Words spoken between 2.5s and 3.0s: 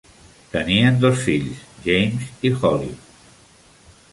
Holly.